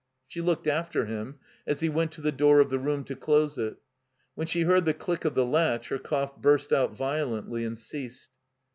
She 0.27 0.41
looked 0.41 0.65
after 0.65 1.05
him 1.05 1.35
as 1.67 1.81
he 1.81 1.87
went 1.89 2.11
to 2.13 2.21
the 2.21 2.31
door 2.31 2.59
of 2.59 2.71
the 2.71 2.79
room 2.79 3.03
to 3.03 3.15
close 3.15 3.59
it. 3.59 3.77
When 4.33 4.47
she 4.47 4.63
heard 4.63 4.85
the 4.85 4.95
click 4.95 5.25
of 5.25 5.35
the 5.35 5.45
latch 5.45 5.89
her 5.89 5.99
cough 5.99 6.41
bmst 6.41 6.75
out 6.75 6.95
violently 6.97 7.63
and 7.65 7.77
ceased. 7.77 8.31